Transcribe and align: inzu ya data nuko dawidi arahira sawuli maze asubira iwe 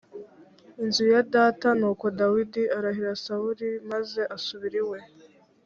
inzu 0.83 1.03
ya 1.13 1.21
data 1.33 1.67
nuko 1.79 2.05
dawidi 2.19 2.63
arahira 2.77 3.11
sawuli 3.25 3.69
maze 3.91 4.21
asubira 4.35 4.75
iwe 4.83 4.99